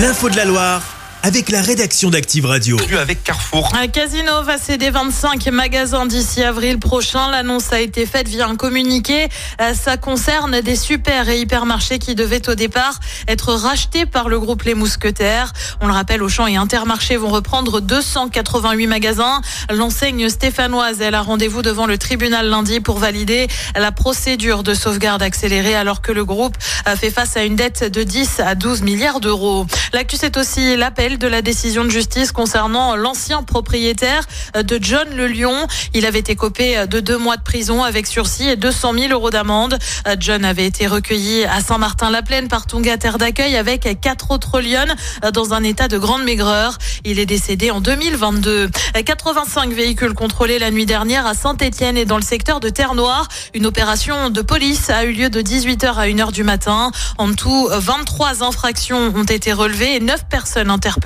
L'info 0.00 0.30
de 0.30 0.36
la 0.36 0.46
Loire 0.46 0.89
avec 1.22 1.50
la 1.50 1.60
rédaction 1.60 2.08
d'Active 2.08 2.46
Radio. 2.46 2.78
Avec 2.98 3.22
Carrefour. 3.22 3.72
Un 3.78 3.88
casino 3.88 4.42
va 4.42 4.56
céder 4.56 4.90
25 4.90 5.46
magasins 5.48 6.06
d'ici 6.06 6.42
avril 6.42 6.78
prochain. 6.78 7.30
L'annonce 7.30 7.72
a 7.72 7.80
été 7.80 8.06
faite 8.06 8.26
via 8.26 8.46
un 8.46 8.56
communiqué. 8.56 9.28
Euh, 9.60 9.74
Ça 9.74 9.96
concerne 9.96 10.60
des 10.60 10.76
super 10.76 11.28
et 11.28 11.40
hypermarchés 11.40 11.98
qui 11.98 12.14
devaient 12.14 12.48
au 12.48 12.54
départ 12.54 12.98
être 13.28 13.52
rachetés 13.52 14.06
par 14.06 14.28
le 14.28 14.40
groupe 14.40 14.62
Les 14.62 14.74
Mousquetaires. 14.74 15.52
On 15.80 15.86
le 15.86 15.92
rappelle, 15.92 16.22
Auchan 16.22 16.46
et 16.46 16.56
Intermarché 16.56 17.16
vont 17.16 17.28
reprendre 17.28 17.80
288 17.80 18.86
magasins. 18.86 19.42
L'enseigne 19.70 20.28
stéphanoise, 20.28 21.00
elle 21.02 21.14
a 21.14 21.22
rendez-vous 21.22 21.62
devant 21.62 21.86
le 21.86 21.98
tribunal 21.98 22.48
lundi 22.48 22.80
pour 22.80 22.98
valider 22.98 23.46
la 23.76 23.92
procédure 23.92 24.62
de 24.62 24.72
sauvegarde 24.72 25.22
accélérée 25.22 25.74
alors 25.74 26.00
que 26.00 26.12
le 26.12 26.24
groupe 26.24 26.56
a 26.86 26.96
fait 26.96 27.10
face 27.10 27.36
à 27.36 27.44
une 27.44 27.56
dette 27.56 27.84
de 27.84 28.02
10 28.02 28.40
à 28.40 28.54
12 28.54 28.82
milliards 28.82 29.20
d'euros. 29.20 29.66
L'actu, 29.92 30.16
c'est 30.16 30.36
aussi 30.38 30.76
l'appel 30.76 31.09
de 31.18 31.28
la 31.28 31.42
décision 31.42 31.84
de 31.84 31.90
justice 31.90 32.32
concernant 32.32 32.96
l'ancien 32.96 33.42
propriétaire 33.42 34.26
de 34.54 34.78
John 34.80 35.08
Le 35.14 35.26
Lion. 35.26 35.66
Il 35.94 36.06
avait 36.06 36.18
été 36.18 36.36
copé 36.36 36.86
de 36.86 37.00
deux 37.00 37.18
mois 37.18 37.36
de 37.36 37.42
prison 37.42 37.82
avec 37.82 38.06
sursis 38.06 38.48
et 38.48 38.56
200 38.56 38.94
000 38.94 39.12
euros 39.12 39.30
d'amende. 39.30 39.78
John 40.18 40.44
avait 40.44 40.66
été 40.66 40.86
recueilli 40.86 41.44
à 41.44 41.60
Saint-Martin-la-Plaine 41.60 42.48
par 42.48 42.66
Tonga 42.66 42.96
Terre 42.96 43.18
d'accueil 43.18 43.56
avec 43.56 44.00
quatre 44.00 44.30
autres 44.30 44.60
lionnes 44.60 44.94
dans 45.32 45.54
un 45.54 45.62
état 45.62 45.88
de 45.88 45.98
grande 45.98 46.24
maigreur. 46.24 46.78
Il 47.04 47.18
est 47.18 47.26
décédé 47.26 47.70
en 47.70 47.80
2022. 47.80 48.70
85 49.04 49.72
véhicules 49.72 50.14
contrôlés 50.14 50.58
la 50.58 50.70
nuit 50.70 50.86
dernière 50.86 51.26
à 51.26 51.34
Saint-Etienne 51.34 51.96
et 51.96 52.04
dans 52.04 52.16
le 52.16 52.22
secteur 52.22 52.60
de 52.60 52.68
Terre-Noire. 52.68 53.28
Une 53.54 53.66
opération 53.66 54.30
de 54.30 54.42
police 54.42 54.90
a 54.90 55.04
eu 55.04 55.12
lieu 55.12 55.30
de 55.30 55.40
18h 55.40 55.94
à 55.94 56.06
1h 56.06 56.32
du 56.32 56.44
matin. 56.44 56.90
En 57.18 57.32
tout, 57.34 57.68
23 57.70 58.42
infractions 58.44 59.12
ont 59.14 59.24
été 59.24 59.52
relevées 59.52 59.96
et 59.96 60.00
9 60.00 60.26
personnes 60.28 60.70
interpellées, 60.70 60.99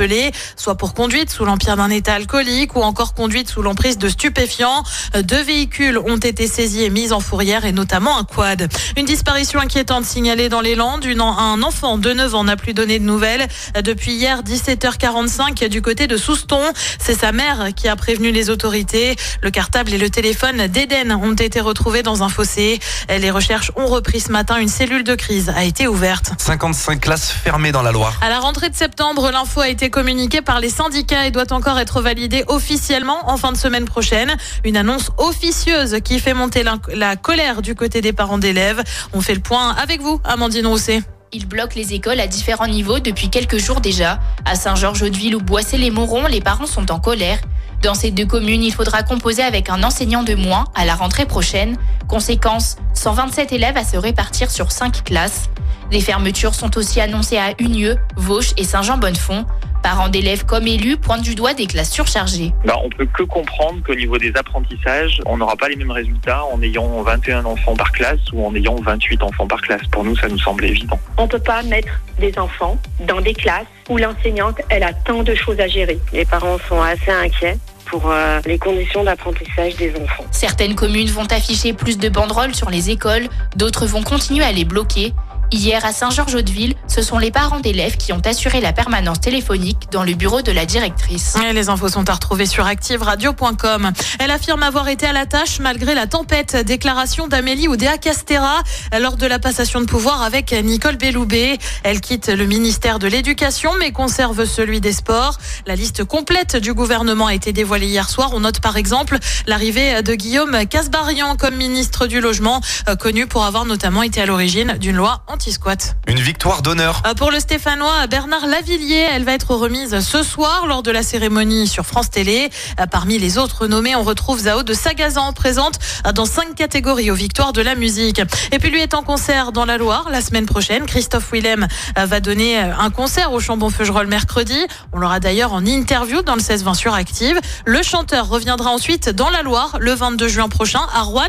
soit 0.56 0.74
pour 0.76 0.94
conduite 0.94 1.30
sous 1.30 1.44
l'empire 1.44 1.76
d'un 1.76 1.90
état 1.90 2.14
alcoolique 2.14 2.76
ou 2.76 2.82
encore 2.82 3.14
conduite 3.14 3.48
sous 3.48 3.62
l'emprise 3.62 3.98
de 3.98 4.08
stupéfiants. 4.08 4.82
Deux 5.22 5.42
véhicules 5.42 5.98
ont 5.98 6.16
été 6.16 6.46
saisis 6.46 6.82
et 6.82 6.90
mis 6.90 7.12
en 7.12 7.20
fourrière 7.20 7.64
et 7.64 7.72
notamment 7.72 8.18
un 8.18 8.24
quad. 8.24 8.68
Une 8.96 9.06
disparition 9.06 9.60
inquiétante 9.60 10.04
signalée 10.04 10.48
dans 10.48 10.60
les 10.60 10.74
Landes. 10.74 11.04
Une, 11.04 11.20
un 11.20 11.62
enfant 11.62 11.98
de 11.98 12.12
9 12.12 12.34
ans 12.34 12.44
n'a 12.44 12.56
plus 12.56 12.74
donné 12.74 12.98
de 12.98 13.04
nouvelles 13.04 13.46
depuis 13.82 14.12
hier 14.14 14.42
17h45 14.42 15.68
du 15.68 15.82
côté 15.82 16.06
de 16.06 16.16
Souston. 16.16 16.62
C'est 16.98 17.18
sa 17.18 17.32
mère 17.32 17.68
qui 17.74 17.88
a 17.88 17.96
prévenu 17.96 18.30
les 18.30 18.50
autorités. 18.50 19.16
Le 19.42 19.50
cartable 19.50 19.92
et 19.92 19.98
le 19.98 20.10
téléphone 20.10 20.66
d'Eden 20.66 21.12
ont 21.12 21.34
été 21.34 21.60
retrouvés 21.60 22.02
dans 22.02 22.22
un 22.22 22.28
fossé. 22.28 22.80
Les 23.08 23.30
recherches 23.30 23.70
ont 23.76 23.86
repris 23.86 24.20
ce 24.20 24.32
matin. 24.32 24.58
Une 24.58 24.68
cellule 24.68 25.04
de 25.04 25.14
crise 25.14 25.52
a 25.54 25.64
été 25.64 25.86
ouverte. 25.86 26.32
55 26.38 27.00
classes 27.00 27.30
fermées 27.30 27.72
dans 27.72 27.82
la 27.82 27.92
Loire. 27.92 28.18
À 28.22 28.28
la 28.28 28.40
rentrée 28.40 28.70
de 28.70 28.76
septembre, 28.76 29.30
l'info 29.30 29.60
a 29.60 29.68
été 29.68 29.83
communiquée 29.90 30.42
par 30.42 30.60
les 30.60 30.68
syndicats 30.68 31.26
et 31.26 31.30
doit 31.30 31.52
encore 31.52 31.78
être 31.78 32.00
validée 32.00 32.44
officiellement 32.48 33.30
en 33.30 33.36
fin 33.36 33.52
de 33.52 33.56
semaine 33.56 33.84
prochaine. 33.84 34.36
Une 34.64 34.76
annonce 34.76 35.10
officieuse 35.18 35.98
qui 36.04 36.18
fait 36.18 36.34
monter 36.34 36.62
la, 36.62 37.16
colère 37.16 37.62
du 37.62 37.74
côté 37.74 38.00
des 38.00 38.12
parents 38.12 38.38
d'élèves. 38.38 38.82
On 39.12 39.20
fait 39.20 39.34
le 39.34 39.40
point 39.40 39.70
avec 39.74 40.00
vous, 40.00 40.20
Amandine 40.24 40.66
Rousset. 40.66 41.02
Ils 41.32 41.46
bloquent 41.46 41.74
les 41.74 41.94
écoles 41.94 42.20
à 42.20 42.26
différents 42.26 42.68
niveaux 42.68 43.00
depuis 43.00 43.28
quelques 43.28 43.58
jours 43.58 43.80
déjà. 43.80 44.20
À 44.44 44.54
Saint-Georges-Hauteville 44.54 45.34
ou 45.34 45.40
Boissé-les-Morons, 45.40 46.26
les 46.26 46.40
parents 46.40 46.66
sont 46.66 46.92
en 46.92 47.00
colère. 47.00 47.38
Dans 47.82 47.94
ces 47.94 48.10
deux 48.10 48.26
communes, 48.26 48.62
il 48.62 48.72
faudra 48.72 49.02
composer 49.02 49.42
avec 49.42 49.68
un 49.68 49.82
enseignant 49.82 50.22
de 50.22 50.34
moins 50.34 50.64
à 50.74 50.84
la 50.84 50.94
rentrée 50.94 51.26
prochaine. 51.26 51.76
Conséquence, 52.08 52.76
127 52.94 53.52
élèves 53.52 53.76
à 53.76 53.84
se 53.84 53.96
répartir 53.96 54.50
sur 54.50 54.70
5 54.70 55.04
classes. 55.04 55.50
Des 55.90 56.00
fermetures 56.00 56.54
sont 56.54 56.78
aussi 56.78 57.00
annoncées 57.00 57.36
à 57.36 57.52
Unieux, 57.58 57.96
Vauche 58.16 58.52
et 58.56 58.64
Saint-Jean-Bonnefond. 58.64 59.44
Parents 59.84 60.08
d'élèves 60.08 60.46
comme 60.46 60.66
élus 60.66 60.96
pointent 60.96 61.20
du 61.20 61.34
doigt 61.34 61.52
des 61.52 61.66
classes 61.66 61.90
surchargées. 61.90 62.52
Bah, 62.64 62.74
on 62.82 62.88
peut 62.88 63.04
que 63.04 63.22
comprendre 63.22 63.82
qu'au 63.86 63.94
niveau 63.94 64.16
des 64.16 64.34
apprentissages, 64.34 65.20
on 65.26 65.36
n'aura 65.36 65.56
pas 65.56 65.68
les 65.68 65.76
mêmes 65.76 65.90
résultats 65.90 66.42
en 66.46 66.62
ayant 66.62 67.02
21 67.02 67.44
enfants 67.44 67.76
par 67.76 67.92
classe 67.92 68.18
ou 68.32 68.46
en 68.46 68.54
ayant 68.54 68.76
28 68.76 69.22
enfants 69.22 69.46
par 69.46 69.60
classe. 69.60 69.82
Pour 69.92 70.02
nous, 70.02 70.16
ça 70.16 70.26
nous 70.28 70.38
semble 70.38 70.64
évident. 70.64 70.98
On 71.18 71.24
ne 71.24 71.28
peut 71.28 71.38
pas 71.38 71.62
mettre 71.64 72.00
des 72.18 72.32
enfants 72.38 72.78
dans 73.00 73.20
des 73.20 73.34
classes 73.34 73.66
où 73.90 73.98
l'enseignante, 73.98 74.58
elle 74.70 74.84
a 74.84 74.94
tant 74.94 75.22
de 75.22 75.34
choses 75.34 75.60
à 75.60 75.68
gérer. 75.68 75.98
Les 76.14 76.24
parents 76.24 76.56
sont 76.66 76.80
assez 76.80 77.10
inquiets 77.10 77.58
pour 77.84 78.10
euh, 78.10 78.40
les 78.46 78.58
conditions 78.58 79.04
d'apprentissage 79.04 79.76
des 79.76 79.92
enfants. 80.02 80.24
Certaines 80.30 80.76
communes 80.76 81.08
vont 81.08 81.26
afficher 81.26 81.74
plus 81.74 81.98
de 81.98 82.08
banderoles 82.08 82.54
sur 82.54 82.70
les 82.70 82.88
écoles, 82.88 83.28
d'autres 83.54 83.84
vont 83.84 84.02
continuer 84.02 84.44
à 84.44 84.52
les 84.52 84.64
bloquer. 84.64 85.12
Hier, 85.54 85.84
à 85.84 85.92
Saint-Georges-Hauteville, 85.92 86.74
ce 86.88 87.00
sont 87.00 87.16
les 87.16 87.30
parents 87.30 87.60
d'élèves 87.60 87.96
qui 87.96 88.12
ont 88.12 88.20
assuré 88.24 88.60
la 88.60 88.72
permanence 88.72 89.20
téléphonique 89.20 89.86
dans 89.92 90.02
le 90.02 90.14
bureau 90.14 90.42
de 90.42 90.50
la 90.50 90.66
directrice. 90.66 91.36
Les 91.52 91.68
infos 91.68 91.90
sont 91.90 92.10
à 92.10 92.14
retrouver 92.14 92.44
sur 92.44 92.66
activeradio.com. 92.66 93.92
Elle 94.18 94.32
affirme 94.32 94.64
avoir 94.64 94.88
été 94.88 95.06
à 95.06 95.12
la 95.12 95.26
tâche 95.26 95.60
malgré 95.60 95.94
la 95.94 96.08
tempête. 96.08 96.56
Déclaration 96.56 97.28
d'Amélie 97.28 97.68
Oudéa 97.68 97.98
Castera 97.98 98.64
lors 99.00 99.16
de 99.16 99.26
la 99.28 99.38
passation 99.38 99.80
de 99.80 99.86
pouvoir 99.86 100.22
avec 100.22 100.50
Nicole 100.50 100.96
Belloubet. 100.96 101.58
Elle 101.84 102.00
quitte 102.00 102.30
le 102.30 102.46
ministère 102.46 102.98
de 102.98 103.06
l'Éducation 103.06 103.74
mais 103.78 103.92
conserve 103.92 104.46
celui 104.46 104.80
des 104.80 104.92
Sports. 104.92 105.38
La 105.68 105.76
liste 105.76 106.02
complète 106.02 106.56
du 106.56 106.74
gouvernement 106.74 107.28
a 107.28 107.34
été 107.34 107.52
dévoilée 107.52 107.86
hier 107.86 108.10
soir. 108.10 108.30
On 108.32 108.40
note 108.40 108.58
par 108.58 108.76
exemple 108.76 109.18
l'arrivée 109.46 110.02
de 110.02 110.16
Guillaume 110.16 110.66
Casbarian 110.66 111.36
comme 111.36 111.54
ministre 111.54 112.08
du 112.08 112.20
Logement, 112.20 112.60
connu 112.98 113.28
pour 113.28 113.44
avoir 113.44 113.66
notamment 113.66 114.02
été 114.02 114.20
à 114.20 114.26
l'origine 114.26 114.78
d'une 114.80 114.96
loi 114.96 115.22
anti-squat. 115.44 115.96
Une 116.06 116.20
victoire 116.20 116.62
d'honneur. 116.62 117.02
Pour 117.18 117.30
le 117.30 117.38
Stéphanois 117.38 118.06
Bernard 118.06 118.46
Lavillier, 118.46 119.06
elle 119.12 119.24
va 119.24 119.34
être 119.34 119.54
remise 119.54 120.00
ce 120.00 120.22
soir 120.22 120.66
lors 120.66 120.82
de 120.82 120.90
la 120.90 121.02
cérémonie 121.02 121.66
sur 121.66 121.84
France 121.84 122.08
Télé. 122.08 122.48
Parmi 122.90 123.18
les 123.18 123.36
autres 123.36 123.66
nommés, 123.66 123.94
on 123.94 124.04
retrouve 124.04 124.38
Zao 124.40 124.62
de 124.62 124.72
Sagazan, 124.72 125.34
présente 125.34 125.78
dans 126.14 126.24
cinq 126.24 126.54
catégories 126.54 127.10
aux 127.10 127.14
victoires 127.14 127.52
de 127.52 127.60
la 127.60 127.74
musique. 127.74 128.22
Et 128.52 128.58
puis 128.58 128.70
lui 128.70 128.80
est 128.80 128.94
en 128.94 129.02
concert 129.02 129.52
dans 129.52 129.66
la 129.66 129.76
Loire 129.76 130.08
la 130.10 130.22
semaine 130.22 130.46
prochaine. 130.46 130.86
Christophe 130.86 131.30
Willem 131.32 131.66
va 131.94 132.20
donner 132.20 132.58
un 132.58 132.90
concert 132.90 133.32
au 133.32 133.40
Chambon-Feugerolles 133.40 134.06
mercredi. 134.06 134.58
On 134.94 134.98
l'aura 134.98 135.20
d'ailleurs 135.20 135.52
en 135.52 135.66
interview 135.66 136.22
dans 136.22 136.36
le 136.36 136.42
16-20 136.42 136.74
sur 136.74 136.94
Active. 136.94 137.38
Le 137.66 137.82
chanteur 137.82 138.28
reviendra 138.28 138.70
ensuite 138.70 139.10
dans 139.10 139.28
la 139.28 139.42
Loire 139.42 139.76
le 139.78 139.92
22 139.92 140.26
juin 140.28 140.48
prochain 140.48 140.86
à 140.94 141.02
Rouen 141.02 141.28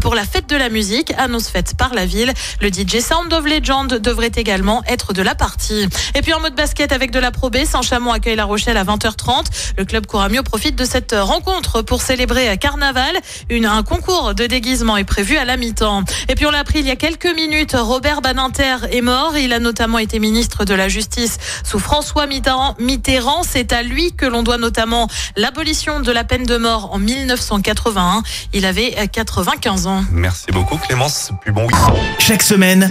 pour 0.00 0.14
la 0.14 0.24
fête 0.24 0.48
de 0.48 0.56
la 0.56 0.68
musique, 0.68 1.12
annonce 1.18 1.48
faite 1.48 1.74
par 1.76 1.94
la 1.94 2.06
ville. 2.06 2.32
Le 2.60 2.68
DJ 2.68 3.00
Sound 3.00 3.32
of 3.32 3.45
Legend 3.46 3.88
devrait 3.88 4.32
également 4.36 4.82
être 4.86 5.12
de 5.12 5.22
la 5.22 5.34
partie. 5.34 5.88
Et 6.14 6.22
puis 6.22 6.32
en 6.32 6.40
mode 6.40 6.54
basket 6.54 6.92
avec 6.92 7.10
de 7.10 7.18
la 7.18 7.30
Pro 7.30 7.50
B, 7.50 7.58
Saint-Chamond 7.64 8.12
accueille 8.12 8.36
La 8.36 8.44
Rochelle 8.44 8.76
à 8.76 8.84
20h30. 8.84 9.44
Le 9.78 9.84
club 9.84 10.06
Couramio 10.06 10.42
profite 10.42 10.76
de 10.76 10.84
cette 10.84 11.14
rencontre 11.18 11.82
pour 11.82 12.02
célébrer 12.02 12.56
Carnaval. 12.58 13.14
Une, 13.50 13.66
un 13.66 13.82
concours 13.82 14.34
de 14.34 14.46
déguisement 14.46 14.96
est 14.96 15.04
prévu 15.04 15.36
à 15.36 15.44
la 15.44 15.56
mi-temps. 15.56 16.04
Et 16.28 16.34
puis 16.34 16.46
on 16.46 16.50
l'a 16.50 16.58
appris 16.58 16.80
il 16.80 16.86
y 16.86 16.90
a 16.90 16.96
quelques 16.96 17.34
minutes, 17.34 17.76
Robert 17.78 18.20
Badinter 18.20 18.76
est 18.90 19.00
mort. 19.00 19.36
Il 19.36 19.52
a 19.52 19.58
notamment 19.58 19.98
été 19.98 20.18
ministre 20.18 20.64
de 20.64 20.74
la 20.74 20.88
Justice 20.88 21.38
sous 21.64 21.78
François 21.78 22.26
Mitterrand. 22.26 23.42
C'est 23.42 23.72
à 23.72 23.82
lui 23.82 24.12
que 24.12 24.26
l'on 24.26 24.42
doit 24.42 24.58
notamment 24.58 25.08
l'abolition 25.36 26.00
de 26.00 26.12
la 26.12 26.24
peine 26.24 26.44
de 26.44 26.56
mort 26.56 26.92
en 26.92 26.98
1981. 26.98 28.22
Il 28.52 28.66
avait 28.66 28.94
95 29.10 29.86
ans. 29.86 30.04
Merci 30.10 30.46
beaucoup 30.52 30.76
Clémence, 30.76 31.30
plus 31.40 31.52
bon 31.52 31.66
week-end. 31.66 31.94
Chaque 32.18 32.42
semaine, 32.42 32.90